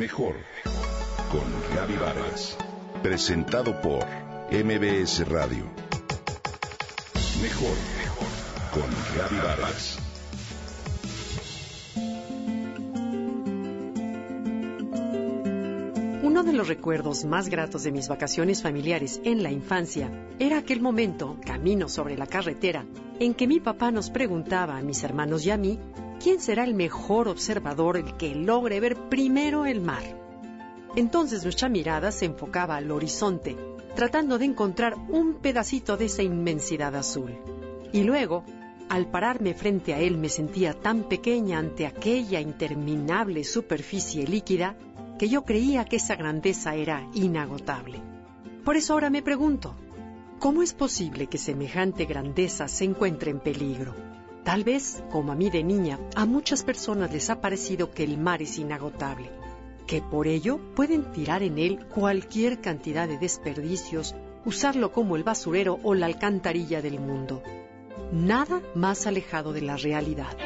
[0.00, 0.34] Mejor
[1.30, 2.56] con Gaby Vargas.
[3.02, 4.06] Presentado por
[4.50, 5.66] MBS Radio.
[7.42, 7.76] Mejor
[8.72, 9.98] con Gaby Vargas.
[16.22, 20.80] Uno de los recuerdos más gratos de mis vacaciones familiares en la infancia era aquel
[20.80, 22.86] momento, camino sobre la carretera,
[23.18, 25.78] en que mi papá nos preguntaba a mis hermanos y a mí
[26.20, 30.02] quién será el mejor observador el que logre ver primero el mar.
[30.94, 33.56] Entonces nuestra mirada se enfocaba al horizonte,
[33.94, 37.38] tratando de encontrar un pedacito de esa inmensidad azul.
[37.92, 38.44] Y luego,
[38.88, 44.76] al pararme frente a él, me sentía tan pequeña ante aquella interminable superficie líquida
[45.18, 48.00] que yo creía que esa grandeza era inagotable.
[48.64, 49.74] Por eso ahora me pregunto,
[50.38, 53.94] ¿cómo es posible que semejante grandeza se encuentre en peligro?
[54.50, 58.18] Tal vez, como a mí de niña, a muchas personas les ha parecido que el
[58.18, 59.30] mar es inagotable,
[59.86, 65.78] que por ello pueden tirar en él cualquier cantidad de desperdicios, usarlo como el basurero
[65.84, 67.44] o la alcantarilla del mundo.
[68.10, 70.36] Nada más alejado de la realidad.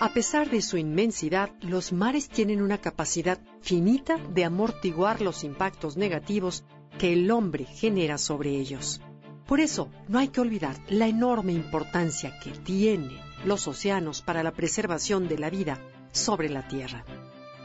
[0.00, 5.98] A pesar de su inmensidad, los mares tienen una capacidad finita de amortiguar los impactos
[5.98, 6.64] negativos
[6.98, 9.02] que el hombre genera sobre ellos.
[9.46, 14.52] Por eso, no hay que olvidar la enorme importancia que tienen los océanos para la
[14.52, 15.78] preservación de la vida
[16.12, 17.04] sobre la Tierra.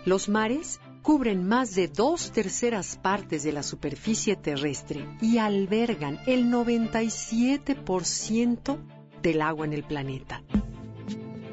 [0.06, 6.52] Los mares cubren más de dos terceras partes de la superficie terrestre y albergan el
[6.52, 8.78] 97%
[9.22, 10.44] del agua en el planeta.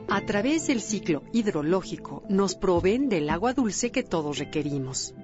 [0.08, 5.14] A través del ciclo hidrológico nos proveen del agua dulce que todos requerimos.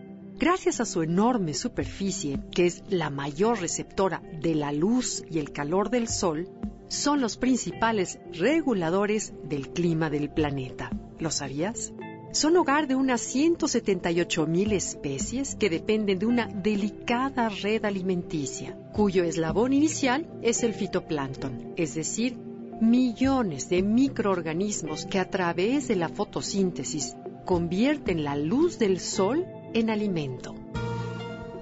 [0.40, 5.52] Gracias a su enorme superficie, que es la mayor receptora de la luz y el
[5.52, 6.48] calor del Sol,
[6.88, 10.88] son los principales reguladores del clima del planeta.
[11.18, 11.92] ¿Lo sabías?
[12.32, 19.24] Son hogar de unas 178 mil especies que dependen de una delicada red alimenticia, cuyo
[19.24, 22.38] eslabón inicial es el fitoplancton, es decir,
[22.80, 27.14] millones de microorganismos que a través de la fotosíntesis
[27.44, 30.54] convierten la luz del sol en alimento.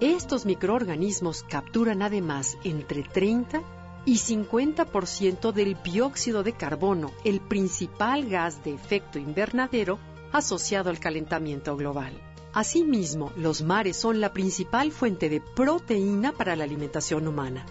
[0.00, 3.62] Estos microorganismos capturan además entre 30
[4.04, 9.98] y 50% del dióxido de carbono, el principal gas de efecto invernadero
[10.32, 12.12] asociado al calentamiento global.
[12.52, 17.66] Asimismo, los mares son la principal fuente de proteína para la alimentación humana.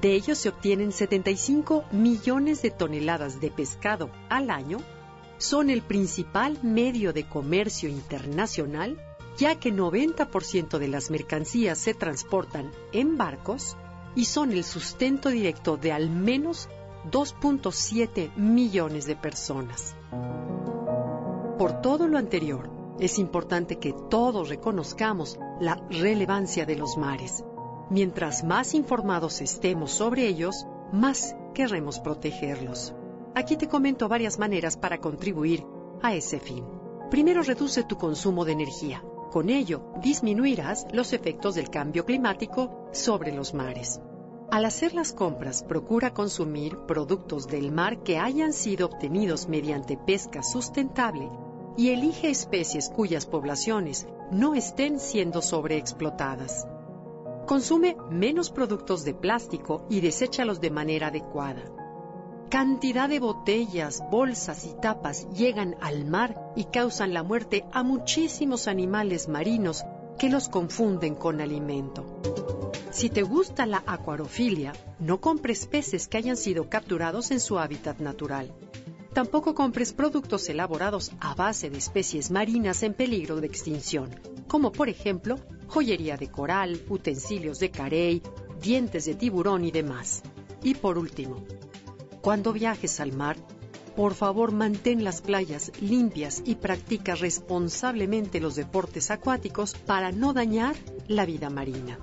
[0.00, 4.78] De ellos se obtienen 75 millones de toneladas de pescado al año,
[5.38, 9.00] son el principal medio de comercio internacional
[9.40, 13.74] ya que 90% de las mercancías se transportan en barcos
[14.14, 16.68] y son el sustento directo de al menos
[17.10, 19.96] 2.7 millones de personas.
[21.56, 27.42] Por todo lo anterior, es importante que todos reconozcamos la relevancia de los mares.
[27.88, 32.92] Mientras más informados estemos sobre ellos, más querremos protegerlos.
[33.34, 35.64] Aquí te comento varias maneras para contribuir
[36.02, 36.66] a ese fin.
[37.10, 39.02] Primero, reduce tu consumo de energía.
[39.30, 44.00] Con ello, disminuirás los efectos del cambio climático sobre los mares.
[44.50, 50.42] Al hacer las compras, procura consumir productos del mar que hayan sido obtenidos mediante pesca
[50.42, 51.30] sustentable
[51.76, 56.66] y elige especies cuyas poblaciones no estén siendo sobreexplotadas.
[57.46, 61.79] Consume menos productos de plástico y deséchalos de manera adecuada
[62.50, 68.66] cantidad de botellas, bolsas y tapas llegan al mar y causan la muerte a muchísimos
[68.66, 69.84] animales marinos
[70.18, 72.20] que los confunden con alimento.
[72.90, 78.00] Si te gusta la acuarofilia, no compres peces que hayan sido capturados en su hábitat
[78.00, 78.52] natural.
[79.14, 84.10] Tampoco compres productos elaborados a base de especies marinas en peligro de extinción,
[84.48, 85.38] como por ejemplo
[85.68, 88.22] joyería de coral, utensilios de carey,
[88.60, 90.22] dientes de tiburón y demás.
[90.64, 91.44] Y por último,
[92.20, 93.36] cuando viajes al mar,
[93.96, 100.76] por favor mantén las playas limpias y practica responsablemente los deportes acuáticos para no dañar
[101.08, 101.98] la vida marina.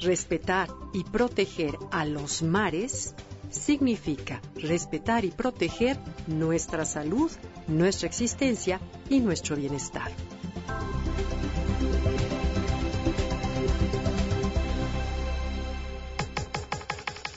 [0.00, 3.14] Respetar y proteger a los mares
[3.50, 7.30] significa respetar y proteger nuestra salud,
[7.68, 10.10] nuestra existencia y nuestro bienestar.